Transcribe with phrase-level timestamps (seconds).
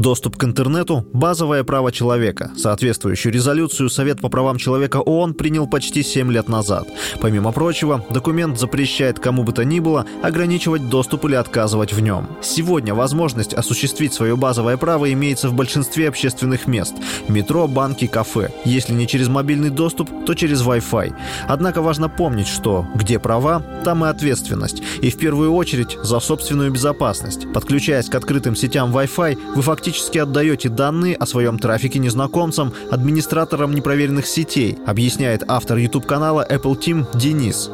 [0.00, 2.52] Доступ к интернету– базовое право человека.
[2.56, 6.88] Соответствующую резолюцию Совет по правам человека ООН принял почти 7 лет назад.
[7.20, 12.28] Помимо прочего, документ запрещает кому бы то ни было ограничивать доступ или отказывать в нем.
[12.40, 16.94] Сегодня возможность осуществить свое базовое право имеется в большинстве общественных мест–
[17.28, 18.52] метро, банки, кафе.
[18.64, 21.12] Если не через мобильный доступ, то через Wi-Fi.
[21.46, 24.82] Однако важно помнить, что где права, там и ответственность.
[25.00, 27.50] И в первую очередь за собственную безопасность.
[27.52, 34.26] Подключаясь к открытым сетям Wi-Fi, вы фактически отдаете данные о своем трафике незнакомцам, администраторам непроверенных
[34.26, 37.70] сетей, объясняет автор YouTube-канала Apple Team Денис.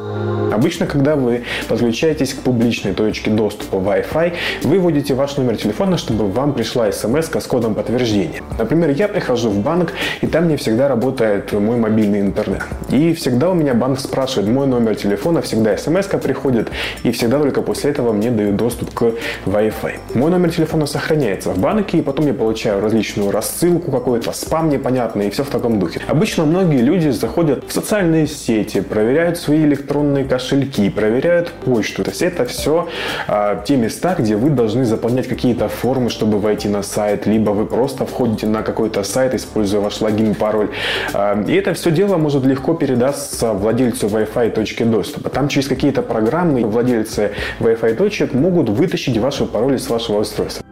[0.51, 4.33] Обычно, когда вы подключаетесь к публичной точке доступа Wi-Fi,
[4.63, 8.41] вы вводите ваш номер телефона, чтобы вам пришла смс с кодом подтверждения.
[8.57, 12.63] Например, я прихожу в банк, и там не всегда работает мой мобильный интернет.
[12.89, 16.69] И всегда у меня банк спрашивает мой номер телефона, всегда смс приходит,
[17.03, 19.11] и всегда только после этого мне дают доступ к
[19.45, 19.99] Wi-Fi.
[20.13, 25.27] Мой номер телефона сохраняется в банке, и потом я получаю различную рассылку, какой-то спам непонятный,
[25.27, 26.01] и все в таком духе.
[26.07, 32.03] Обычно многие люди заходят в социальные сети, проверяют свои электронные кошельки, кошельки, проверяют почту.
[32.03, 32.87] То есть это все
[33.27, 37.65] а, те места, где вы должны заполнять какие-то формы, чтобы войти на сайт, либо вы
[37.65, 40.69] просто входите на какой-то сайт, используя ваш логин, пароль.
[41.13, 45.29] А, и это все дело может легко передаться владельцу Wi-Fi точки доступа.
[45.29, 50.63] Там через какие-то программы владельцы Wi-Fi точек могут вытащить ваши пароли с вашего устройства.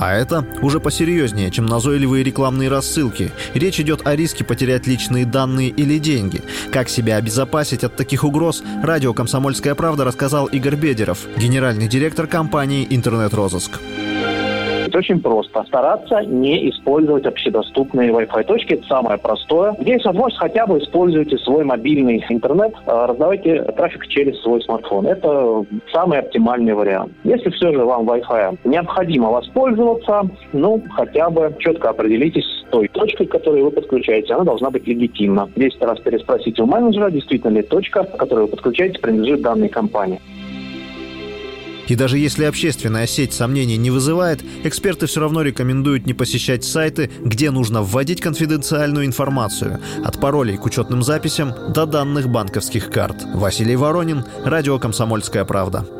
[0.00, 3.32] А это уже посерьезнее, чем назойливые рекламные рассылки.
[3.54, 6.42] Речь идет о риске потерять личные данные или деньги.
[6.70, 12.86] Как себя обезопасить от таких угроз, радио «Комсомольская правда» рассказал Игорь Бедеров, генеральный директор компании
[12.88, 13.80] «Интернет-розыск».
[14.88, 15.64] Это очень просто.
[15.64, 18.74] Стараться не использовать общедоступные Wi-Fi точки.
[18.74, 19.74] Это самое простое.
[19.78, 25.06] Где есть возможность, хотя бы используйте свой мобильный интернет, а, раздавайте трафик через свой смартфон.
[25.06, 27.12] Это самый оптимальный вариант.
[27.24, 30.22] Если все же вам Wi-Fi необходимо воспользоваться,
[30.54, 34.32] ну, хотя бы четко определитесь с той точкой, к которой вы подключаете.
[34.32, 35.50] Она должна быть легитимна.
[35.54, 40.20] 10 раз переспросите у менеджера, действительно ли точка, к которой вы подключаете, принадлежит данной компании.
[41.88, 47.10] И даже если общественная сеть сомнений не вызывает, эксперты все равно рекомендуют не посещать сайты,
[47.20, 53.24] где нужно вводить конфиденциальную информацию, от паролей к учетным записям до данных банковских карт.
[53.34, 55.97] Василий Воронин, Радио «Комсомольская правда».